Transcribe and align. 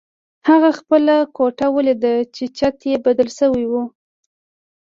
هغه 0.49 0.69
خپله 0.79 1.15
کوټه 1.37 1.67
ولیده 1.75 2.13
چې 2.35 2.43
چت 2.57 2.77
یې 2.89 2.95
بدل 3.05 3.29
شوی 3.39 3.65
و 3.67 3.73